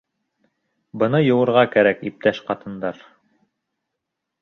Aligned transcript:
Быны 1.03 1.19
йыуырға 1.27 1.65
кәрәк, 1.77 2.03
иптәш 2.11 2.43
ҡатындар. 2.51 3.07